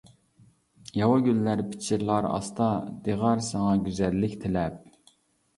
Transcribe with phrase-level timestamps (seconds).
[0.99, 2.71] ياۋا گۈللەر پىچىرلار ئاستا،
[3.09, 4.85] دىغار ساڭا گۈزەللىك تىلەپ.